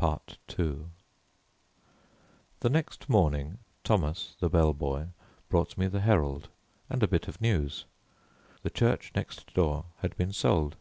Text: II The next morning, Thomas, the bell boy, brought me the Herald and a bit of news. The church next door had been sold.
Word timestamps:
II 0.00 0.18
The 2.60 2.70
next 2.70 3.08
morning, 3.08 3.58
Thomas, 3.82 4.36
the 4.38 4.48
bell 4.48 4.72
boy, 4.72 5.08
brought 5.48 5.76
me 5.76 5.88
the 5.88 5.98
Herald 6.02 6.46
and 6.88 7.02
a 7.02 7.08
bit 7.08 7.26
of 7.26 7.40
news. 7.40 7.84
The 8.62 8.70
church 8.70 9.10
next 9.16 9.52
door 9.54 9.86
had 9.96 10.16
been 10.16 10.32
sold. 10.32 10.76